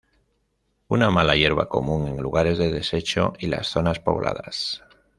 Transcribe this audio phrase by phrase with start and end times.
[0.87, 4.83] Una mala hierba común en lugares de desecho y las zonas pobladas.